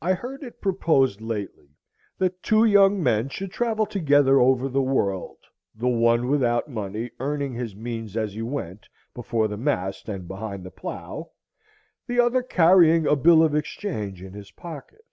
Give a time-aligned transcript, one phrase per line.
[0.00, 1.76] I heard it proposed lately
[2.16, 5.36] that two young men should travel together over the world,
[5.74, 10.64] the one without money, earning his means as he went, before the mast and behind
[10.64, 11.32] the plow,
[12.06, 15.04] the other carrying a bill of exchange in his pocket.